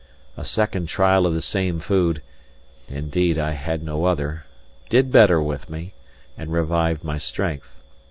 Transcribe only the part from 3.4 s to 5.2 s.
had no other) did